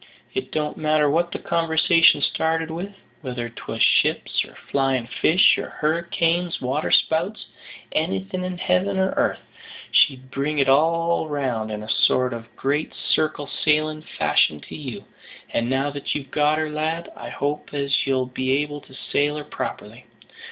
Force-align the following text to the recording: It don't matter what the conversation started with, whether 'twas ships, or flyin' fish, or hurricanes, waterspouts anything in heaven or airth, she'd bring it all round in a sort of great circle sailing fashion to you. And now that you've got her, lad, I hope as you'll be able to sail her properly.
It 0.33 0.51
don't 0.51 0.77
matter 0.77 1.07
what 1.11 1.31
the 1.31 1.37
conversation 1.37 2.23
started 2.23 2.71
with, 2.71 2.89
whether 3.21 3.49
'twas 3.49 3.83
ships, 3.83 4.43
or 4.43 4.55
flyin' 4.55 5.05
fish, 5.05 5.59
or 5.59 5.69
hurricanes, 5.69 6.59
waterspouts 6.59 7.45
anything 7.91 8.43
in 8.43 8.57
heaven 8.57 8.97
or 8.97 9.13
airth, 9.15 9.41
she'd 9.91 10.31
bring 10.31 10.57
it 10.57 10.67
all 10.67 11.27
round 11.29 11.69
in 11.69 11.83
a 11.83 11.87
sort 11.87 12.33
of 12.33 12.47
great 12.55 12.95
circle 12.95 13.45
sailing 13.45 14.01
fashion 14.01 14.59
to 14.61 14.75
you. 14.75 15.05
And 15.51 15.69
now 15.69 15.91
that 15.91 16.15
you've 16.15 16.31
got 16.31 16.57
her, 16.57 16.71
lad, 16.71 17.11
I 17.15 17.29
hope 17.29 17.71
as 17.71 18.07
you'll 18.07 18.25
be 18.25 18.53
able 18.63 18.81
to 18.81 18.95
sail 19.11 19.35
her 19.37 19.43
properly. 19.43 20.07